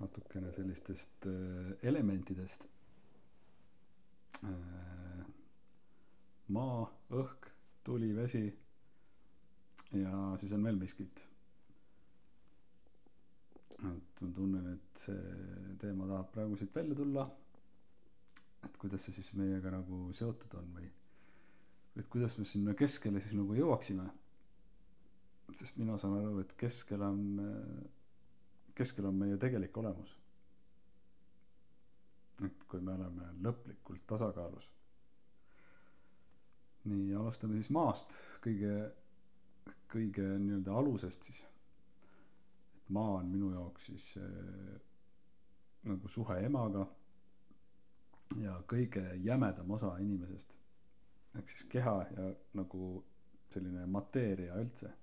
[0.00, 2.64] natukene sellistest äh, elementidest
[4.44, 5.24] äh,.
[6.50, 6.84] maa,
[7.14, 7.50] õhk,
[7.84, 8.46] tuli, vesi
[9.92, 11.26] ja siis on veel miskit.
[13.80, 15.20] et ma tunnen, et see
[15.80, 17.28] teema tahab praegu siit välja tulla.
[18.64, 20.90] et kuidas see siis meiega nagu seotud on või,
[21.96, 24.08] et kuidas me sinna keskele siis nagu jõuaksime.
[25.58, 27.99] sest mina saan aru, et keskel on äh,
[28.80, 30.16] keskel on meie tegelik olemus.
[32.46, 34.68] et kui me oleme lõplikult tasakaalus.
[36.88, 38.14] nii, alustame siis maast,
[38.46, 38.70] kõige,
[39.92, 41.42] kõige nii-öelda alusest siis.
[42.78, 44.80] et maa on minu jaoks siis äh,
[45.90, 46.86] nagu suhe emaga.
[48.40, 50.56] ja kõige jämedam osa inimesest.
[51.38, 52.88] ehk siis keha ja nagu
[53.52, 54.94] selline mateeria üldse.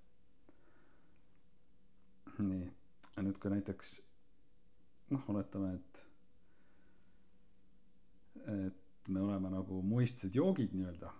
[2.39, 2.65] nii
[3.17, 3.93] ja nüüd, kui näiteks
[5.13, 6.01] noh, oletame, et,
[8.53, 11.13] et me oleme nagu muistsed joogid nii-öelda.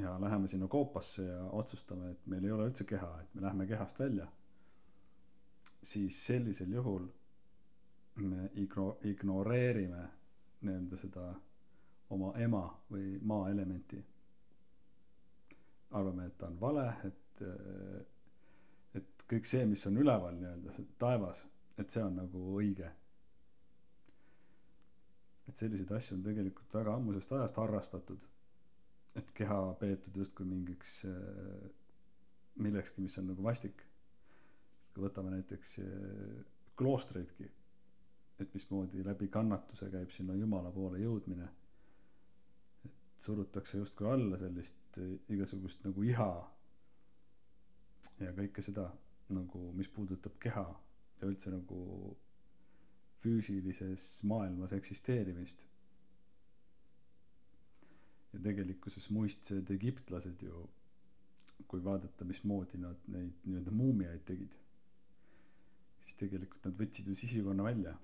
[0.00, 3.66] ja läheme sinna koopasse ja otsustame, et meil ei ole üldse keha, et me läheme
[3.66, 4.26] kehast välja.
[5.82, 7.06] siis sellisel juhul
[8.16, 10.06] me igno-, ignoreerime
[10.62, 11.26] nii-öelda seda
[12.10, 14.00] oma ema või maa elementi.
[15.90, 17.42] arvame, et ta on vale, et
[19.30, 21.40] kõik see, mis on üleval nii-öelda, taevas,
[21.78, 22.92] et see on nagu õige.
[25.46, 28.22] et selliseid asju on tegelikult väga ammusest ajast harrastatud.
[29.16, 31.68] et keha peetud justkui mingiks äh,
[32.56, 33.82] millekski, mis on nagu vastik.
[34.94, 36.44] kui võtame näiteks äh,
[36.76, 37.50] kloostreidki,
[38.40, 41.48] et mismoodi läbi kannatuse käib sinna jumala poole jõudmine.
[42.84, 46.30] et surutakse justkui alla sellist äh, igasugust nagu iha
[48.20, 48.86] ja kõike seda
[49.34, 50.64] nagu, mis puudutab keha
[51.20, 51.78] ja üldse nagu
[53.22, 55.62] füüsilises maailmas eksisteerimist.
[58.32, 60.64] ja tegelikkuses muistsed egiptlased ju,
[61.70, 64.52] kui vaadata, mismoodi nad neid nii-öelda muumiaid tegid,
[66.04, 67.96] siis tegelikult nad võtsid ju sisikonna välja.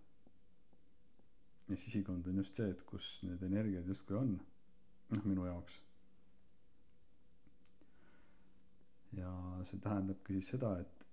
[1.69, 4.35] ja sisikond on just see, et kus need energiad justkui on,
[5.13, 5.83] noh minu jaoks
[9.17, 9.31] ja
[9.71, 11.07] see tähendabki siis seda, et,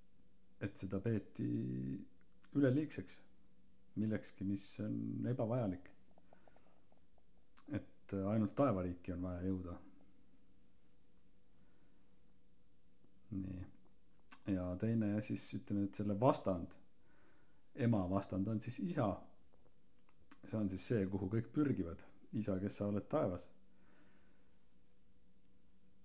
[0.62, 1.46] et seda peeti
[2.60, 3.20] üleliigseks,
[4.00, 5.90] millekski, mis on ebavajalik.
[7.78, 9.76] et ainult taevariiki on vaja jõuda.
[13.32, 13.66] nii,
[14.56, 16.72] ja teine ja siis ütleme, et selle vastand,
[17.76, 19.10] ema vastand on siis isa.
[20.50, 22.02] see on siis see, kuhu kõik pürgivad,
[22.34, 23.46] isa, kes sa oled taevas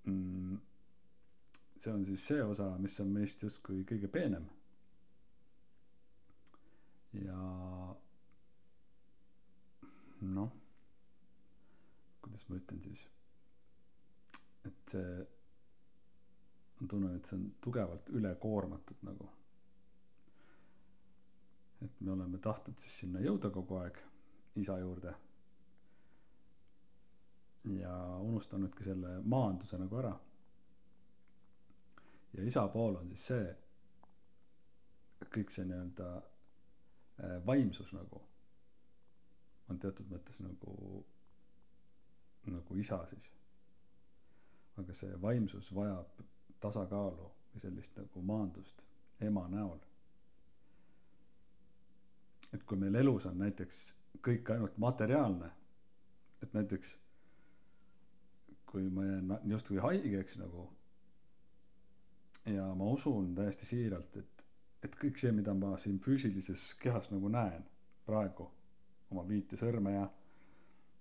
[0.05, 0.44] mm
[1.85, 4.47] see on siis see osa, mis on meist justkui kõige peenem.
[7.15, 7.37] ja
[10.35, 10.55] noh,
[12.25, 13.05] kuidas ma ütlen siis,
[14.67, 15.13] et see,
[16.81, 19.31] ma tunnen, et see on tugevalt ülekoormatud nagu.
[21.85, 24.01] et me oleme tahtnud siis sinna jõuda kogu aeg
[24.65, 25.15] isa juurde.
[27.79, 30.17] ja unustanudki selle maanduse nagu ära
[32.37, 33.51] ja isa pool on siis see,
[35.35, 38.21] kõik see nii-öelda äh, vaimsus nagu
[39.71, 41.05] on teatud mõttes nagu,
[42.51, 43.31] nagu isa siis.
[44.77, 46.23] aga see vaimsus vajab
[46.61, 48.83] tasakaalu või sellist nagu maandust
[49.23, 49.79] ema näol.
[52.53, 53.79] et kui meil elus on näiteks
[54.23, 55.51] kõik ainult materiaalne,
[56.43, 56.99] et näiteks
[58.71, 60.69] kui ma jään justkui haigeks nagu
[62.47, 64.45] ja ma usun täiesti siiralt, et,
[64.85, 67.65] et kõik see, mida ma siin füüsilises kehas nagu näen
[68.05, 68.51] praegu,
[69.11, 70.05] oma viite sõrme ja,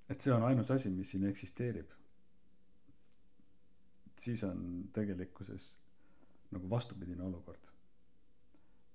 [0.09, 1.91] et see on ainus asi, mis siin eksisteerib.
[4.23, 5.65] siis on tegelikkuses
[6.51, 7.69] nagu vastupidine olukord.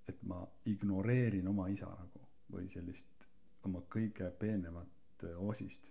[0.08, 2.20] et ma ignoreerin oma isa nagu
[2.52, 3.26] või sellist
[3.64, 5.84] oma kõige peenemat osist.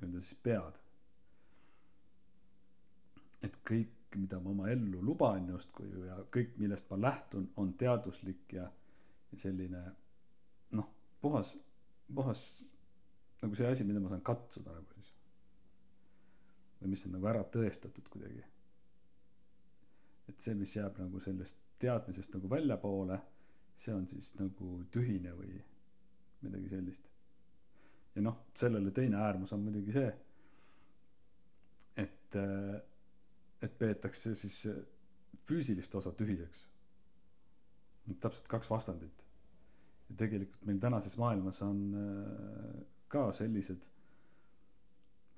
[0.00, 0.78] nii-öelda siis pead.
[3.42, 7.72] et kõik kõik, mida ma oma ellu luban justkui ja kõik, millest ma lähtun, on
[7.78, 8.66] teaduslik ja,
[9.32, 9.82] ja selline
[10.76, 10.88] noh,
[11.20, 11.56] puhas,
[12.14, 12.42] puhas
[13.42, 15.14] nagu see asi, mida ma saan katsuda nagu siis.
[16.80, 18.44] või mis on nagu ära tõestatud kuidagi.
[20.28, 23.18] et see, mis jääb nagu sellest teadmisest nagu väljapoole,
[23.78, 25.56] see on siis nagu tühine või
[26.42, 27.08] midagi sellist.
[28.14, 30.14] ja noh, sellele teine äärmus on muidugi see,
[31.96, 32.80] et äh,
[33.62, 34.58] et peetakse siis
[35.46, 36.66] füüsilist osa tühiseks.
[38.20, 39.24] täpselt kaks vastandit.
[40.10, 43.84] ja tegelikult meil tänases maailmas on äh, ka sellised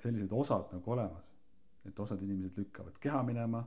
[0.02, 1.30] sellised osad nagu olemas
[1.84, 3.64] et osad inimesed lükkavad keha minema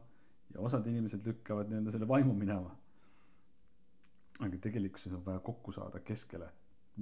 [0.54, 2.75] ja osad inimesed lükkavad nii-öelda selle vaimu minema
[4.39, 6.50] aga tegelikkuses on vaja kokku saada keskele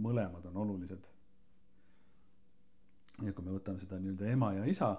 [0.05, 1.07] mõlemad on olulised
[3.23, 4.91] ja kui me võtame seda nii-öelda ema ja isa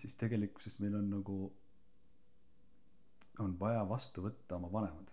[0.00, 1.38] siis tegelikkuses meil on nagu
[3.44, 5.10] on vaja vastu võtta oma vanemad.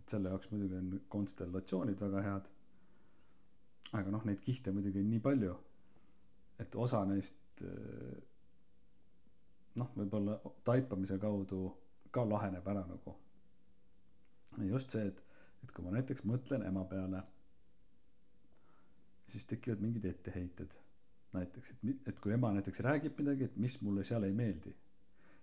[0.00, 2.48] Et selle jaoks muidugi on konstellatsioonid väga head.
[3.98, 5.56] Aga noh neid kihte muidugi on nii palju
[6.60, 8.18] et osa neist eh,
[9.80, 10.36] noh võib-olla
[10.66, 11.62] taipamise kaudu
[12.12, 13.16] ka laheneb ära nagu.
[14.68, 15.26] Just see et
[15.64, 17.18] et kui ma näiteks mõtlen ema peale
[19.30, 20.72] siis tekivad mingid etteheited
[21.36, 24.74] näiteks et et kui ema näiteks räägib midagi et mis mulle seal ei meeldi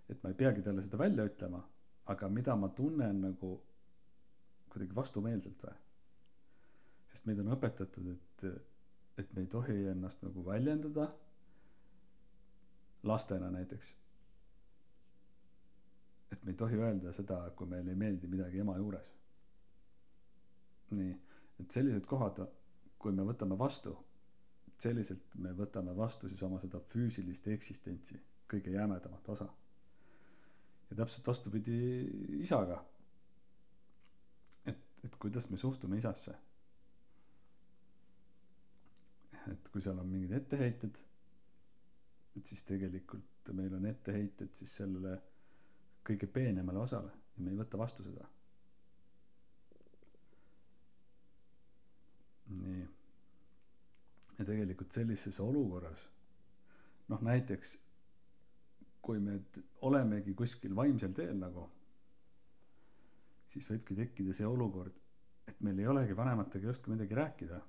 [0.09, 1.63] et ma ei peagi talle seda välja ütlema
[2.13, 3.51] aga mida ma tunnen nagu
[4.71, 5.77] kuidagi vastumeelselt või?
[7.11, 8.49] Sest meid on õpetatud et
[9.17, 11.07] et me ei tohi ennast nagu väljendada
[13.03, 13.95] lastena näiteks.
[16.31, 19.07] Et me ei tohi öelda seda kui meile ei meeldi midagi ema juures.
[20.91, 21.15] Nii
[21.63, 22.43] et sellised kohad
[23.01, 23.95] kui me võtame vastu
[24.83, 28.19] selliselt me võtame vastu siis oma seda füüsilist eksistentsi
[28.51, 29.47] kõige jämedamat osa.
[30.89, 31.77] Ja täpselt vastupidi
[32.43, 32.77] isaga.
[34.71, 34.77] Et
[35.07, 36.35] et kuidas me suhtume isasse.
[39.51, 40.97] Et kui seal on mingid etteheited
[42.37, 45.13] et siis tegelikult meil on etteheited siis sellele
[46.07, 48.27] kõige peenemale osale ja me ei võta vastu seda.
[52.57, 52.85] Nii
[54.37, 56.03] ja tegelikult sellises olukorras
[57.11, 57.77] noh näiteks
[59.01, 59.39] kui me
[59.87, 61.69] olemegi kuskil vaimsel teel nagu
[63.53, 64.93] siis võibki tekkida see olukord
[65.47, 67.61] et meil ei olegi vanematega justkui midagi rääkida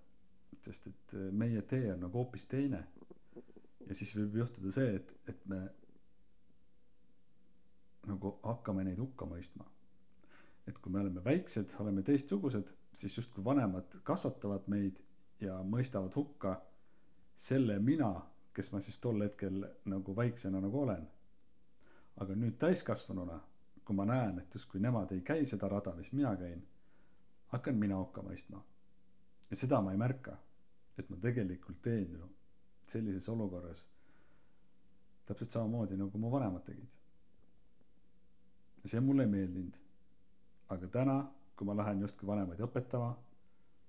[0.64, 2.82] sest et äh, meie tee on nagu hoopis teine.
[3.88, 5.62] Ja siis võib juhtuda see et et me
[8.08, 9.66] nagu hakkame neid hukka mõistma.
[10.68, 12.68] Et kui me oleme väiksed oleme teistsugused
[12.98, 14.98] siis justkui vanemad kasvatavad meid
[15.40, 16.56] ja mõistavad hukka
[17.38, 18.12] selle mina
[18.58, 21.04] kes ma siis tol hetkel nagu väiksena nagu olen.
[22.18, 23.36] Aga nüüd täiskasvanuna
[23.86, 26.64] kui ma näen et justkui nemad ei käi seda rada mis mina käin
[27.52, 28.58] hakkan mina hukka mõistma.
[29.50, 30.34] Ja seda ma ei märka
[30.98, 32.26] et ma tegelikult teen ju
[32.90, 33.84] sellises olukorras
[35.30, 36.90] täpselt samamoodi nagu mu vanemad tegid.
[38.82, 39.78] Ja see mulle ei meeldinud.
[40.74, 41.18] Aga täna
[41.56, 43.14] kui ma lähen justkui vanemaid õpetama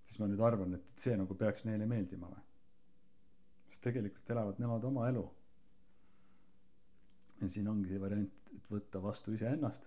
[0.10, 2.42] siis ma nüüd arvan et see nagu peaks neile meeldima või?
[3.70, 5.26] Sest tegelikult elavad nemad oma elu.
[7.40, 9.86] Ja siin ongi see variant et võtta vastu iseennast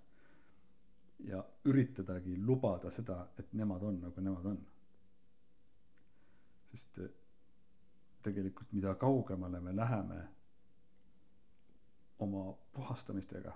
[1.27, 4.61] ja üritadagi lubada seda et nemad on nagu nemad on.
[6.71, 7.11] Sest eh,
[8.23, 10.23] tegelikult mida kaugemale me läheme
[12.23, 13.53] oma puhastamistega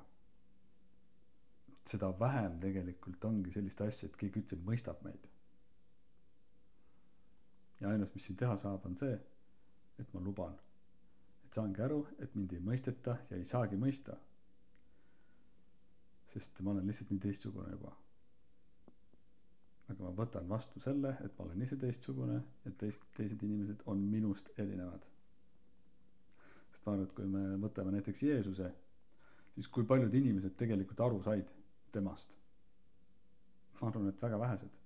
[1.87, 5.31] seda vähem tegelikult ongi sellist asja et keegi üldse mõistab meid
[7.81, 9.17] ja ainus mis siin teha saab on see
[9.99, 10.55] et ma luban.
[11.45, 14.17] Et saangi aru et mind ei mõisteta ja ei saagi mõista.
[16.33, 17.93] Sest ma olen lihtsalt nii teistsugune juba.
[19.87, 24.03] Aga ma võtan vastu selle et ma olen ise teistsugune ja teist teised inimesed on
[24.13, 25.05] minust erinevad.
[26.73, 28.73] Sest ma arvan et kui me võtame näiteks Jeesuse
[29.55, 31.53] siis kui paljud inimesed tegelikult aru said
[31.95, 32.35] temast?
[33.81, 34.83] Ma arvan et väga vähesed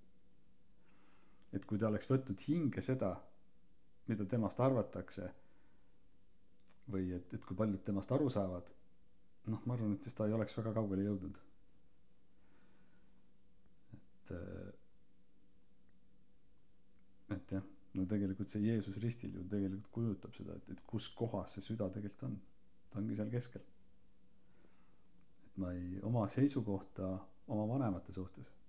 [1.53, 3.15] et kui ta oleks võtnud hinge seda
[4.07, 5.29] mida temast arvatakse
[6.91, 8.69] või et et kui paljud temast aru saavad
[9.51, 11.37] noh ma arvan et siis ta ei oleks väga kaugele jõudnud.
[13.97, 14.69] Et äh,
[17.37, 17.67] et jah
[17.97, 21.89] no tegelikult see Jeesus ristil ju tegelikult kujutab seda et et kus kohas see süda
[21.95, 22.39] tegelikult on.
[22.91, 23.63] Ta ongi seal keskel.
[25.47, 27.11] Et ma ei oma seisukohta
[27.51, 28.60] oma vanemate suhtes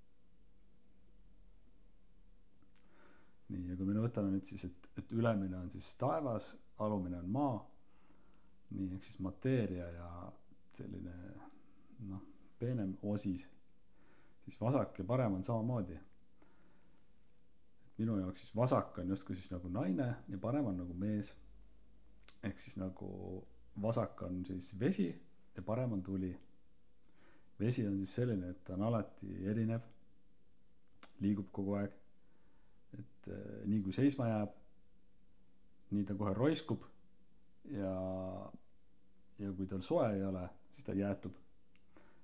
[3.52, 7.30] nii ja kui me võtame nüüd siis et et ülemine on siis taevas alumine on
[7.30, 7.56] maa.
[8.73, 10.09] Nii ehk siis mateeria ja
[10.76, 11.14] selline
[12.09, 12.23] noh
[12.59, 13.44] peenem osis.
[14.44, 15.99] Siis vasak ja parem on samamoodi.
[17.99, 21.35] Minu jaoks siis vasak on justkui siis nagu naine ja parem on nagu mees.
[22.42, 23.11] Ehk siis nagu
[23.82, 25.11] vasak on siis vesi
[25.56, 26.32] ja parem on tuli.
[27.61, 29.85] Vesi on siis selline et ta on alati erinev
[31.21, 32.01] liigub kogu aeg
[32.99, 34.58] et äh, nii kui seisma jääb
[35.92, 36.84] nii ta kohe roiskub
[37.70, 37.92] ja
[39.38, 41.34] ja kui tal soe ei ole siis ta jäätub.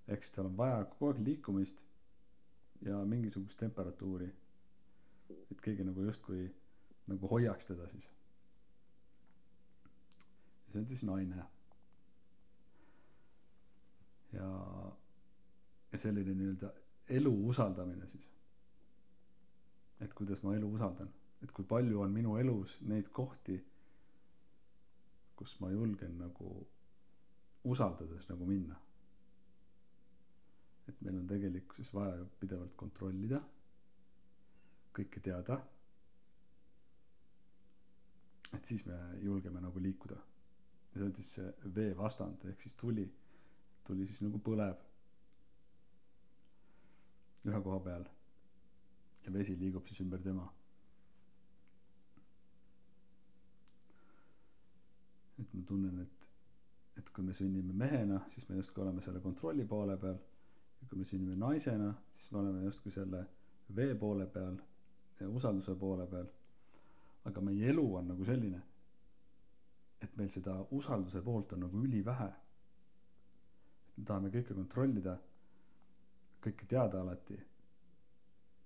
[0.09, 1.83] Ehk siis tal on vaja kogu aeg liikumist
[2.87, 4.29] ja mingisugust temperatuuri.
[5.53, 6.47] Et keegi nagu justkui
[7.09, 8.09] nagu hoiaks teda siis.
[10.67, 11.45] Ja see on siis naine.
[14.33, 14.49] Ja
[15.93, 16.73] ja selline nii-öelda
[17.17, 18.27] elu usaldamine siis
[20.01, 21.09] et kuidas ma elu usaldan.
[21.43, 23.59] Et kui palju on minu elus neid kohti
[25.39, 26.49] kus ma julgen nagu
[27.65, 28.77] usaldades nagu minna.
[30.89, 33.39] Et meil on tegelikkuses vaja pidevalt kontrollida
[34.97, 35.61] kõike teada.
[38.57, 40.19] Et siis me julgeme nagu liikuda.
[40.89, 43.07] Ja see on siis see vee vastand ehk siis tuli
[43.87, 44.81] tuli siis nagu põleb
[47.49, 48.09] ühe koha peal
[49.29, 50.49] ja vesi liigub siis ümber tema.
[55.39, 56.25] et ma tunnen et
[56.99, 60.17] et kui me sünnime mehena siis me justkui oleme selle kontrolli poole peal.
[60.81, 63.21] Ja kui me sünnime naisena siis me oleme justkui selle
[63.77, 64.57] vee poole peal
[65.21, 66.27] ja usalduse poole peal.
[67.31, 68.63] Aga meie elu on nagu selline
[70.03, 72.29] et meil seda usalduse poolt on nagu ülivähe.
[73.97, 75.15] Me tahame kõike kontrollida
[76.43, 77.39] kõike teada alati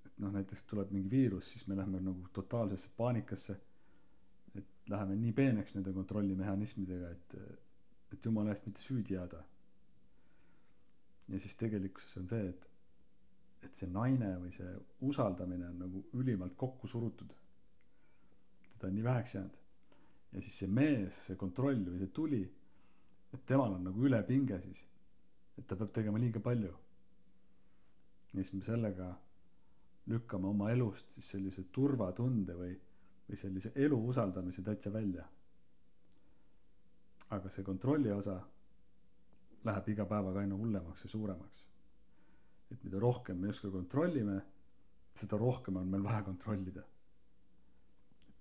[0.06, 3.56] et noh näiteks tuleb mingi viirus siis me läheme nagu totaalsesse paanikasse.
[4.58, 7.38] Et läheme nii peeneks nende kontrollimehhanismidega et
[8.12, 9.40] et jumala eest mitte süüdi jääda.
[11.28, 12.68] Ja siis tegelikkuses on see et
[13.62, 14.70] et see naine või see
[15.06, 17.30] usaldamine on nagu ülimalt kokku surutud.
[18.72, 19.60] Teda on nii väheks jäänud.
[20.32, 22.42] Ja siis see mees see kontroll või see tuli
[23.32, 24.80] et temal on nagu ülepinge siis
[25.58, 26.72] et ta peab tegema liiga palju.
[28.32, 29.08] Ja siis me sellega
[30.10, 32.72] lükkame oma elust siis sellise turvatunde või
[33.28, 35.22] või sellise elu usaldamise täitsa välja.
[37.32, 38.34] Aga see kontrolli osa
[39.64, 41.62] läheb iga päevaga aina hullemaks ja suuremaks.
[42.72, 44.40] Et mida rohkem me justkui kontrollime
[45.20, 46.82] seda rohkem on meil vaja kontrollida.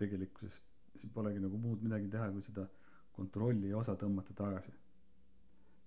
[0.00, 0.56] Tegelikkuses
[0.96, 2.66] siin polegi nagu muud midagi teha kui seda
[3.12, 4.72] kontrolli osa tõmmata tagasi.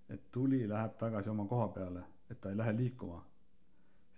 [0.08, 3.20] Et tuli läheb tagasi oma koha peale et ta ei lähe liikuma.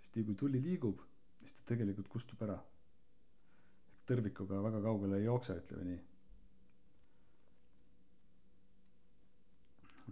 [0.01, 1.01] Sest nii kui tuli liigub
[1.47, 2.59] siis ta tegelikult kustub ära.
[4.07, 5.99] Tõrvikuga väga kaugele ei jookse ütleme nii.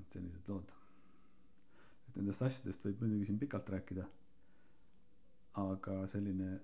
[0.01, 0.75] Et sellised lood.
[2.09, 4.07] Et nendest asjadest võib muidugi siin pikalt rääkida
[5.61, 6.57] aga selline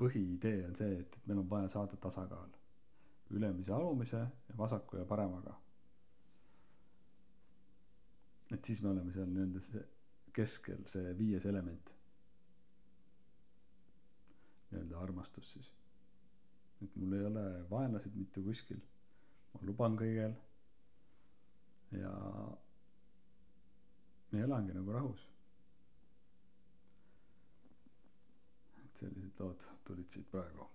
[0.00, 2.48] põhiidee on see et et meil on vaja saada tasakaal.
[3.30, 5.54] Ülemise alumise ja vasaku ja paremaga.
[8.50, 9.84] Et siis me oleme seal nii-öelda see
[10.34, 11.92] keskel see viies element
[14.70, 15.70] nii-öelda armastus siis.
[16.84, 18.80] Et mul ei ole vaenlaseid mitte kuskil.
[19.52, 20.34] Ma luban kõigel.
[21.98, 22.12] Ja
[24.32, 25.24] ja elangi nagu rahus.
[28.84, 30.68] Et sellised lood tulid siit praegu